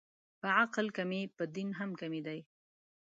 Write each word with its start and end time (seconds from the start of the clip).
په 0.41 0.47
عقل 0.59 0.87
کمې، 0.97 1.21
په 1.37 1.43
دین 1.55 1.69
هم 1.79 1.91
کمې 2.01 2.21
دي 2.27 2.39